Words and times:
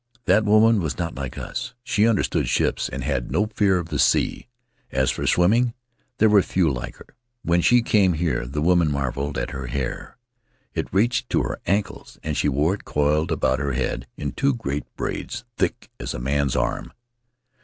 That 0.25 0.45
woman 0.45 0.81
was 0.81 0.97
not 0.97 1.13
like 1.13 1.37
us; 1.37 1.75
she 1.83 2.07
understood 2.07 2.49
ships 2.49 2.89
and 2.89 3.03
had 3.03 3.29
no 3.31 3.45
fear 3.53 3.77
of 3.77 3.89
the 3.89 3.99
sea; 3.99 4.47
as 4.89 5.11
for 5.11 5.27
swimming, 5.27 5.75
there 6.17 6.27
were 6.27 6.41
few 6.41 6.71
like 6.73 6.95
her. 6.95 7.15
When 7.43 7.61
she 7.61 7.83
came 7.83 8.13
here 8.13 8.47
the 8.47 8.63
women 8.63 8.89
marveled 8.91 9.37
at 9.37 9.51
her 9.51 9.67
hair; 9.67 10.17
it 10.73 10.91
reached 10.91 11.29
to 11.29 11.43
her 11.43 11.61
ankles, 11.67 12.17
and 12.23 12.35
she 12.35 12.49
wore 12.49 12.73
it 12.73 12.83
coiled 12.83 13.31
about 13.31 13.59
her 13.59 13.73
head 13.73 14.07
in 14.17 14.31
two 14.31 14.55
great 14.55 14.85
braids, 14.97 15.45
thick 15.57 15.91
as 15.99 16.15
a 16.15 16.19
man's 16.19 16.55
arm. 16.55 16.93